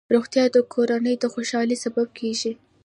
روغتیا 0.15 0.43
د 0.55 0.57
کورنۍ 0.73 1.15
خوشحالۍ 1.33 1.77
سبب 1.85 2.07
کېږي. 2.19 2.51